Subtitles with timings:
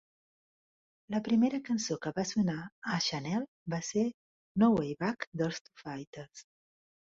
[1.15, 2.57] La primera cançó que va sonar
[2.95, 4.09] a Channel va ser
[4.65, 6.47] "No Way Back", dels Foo Fighters.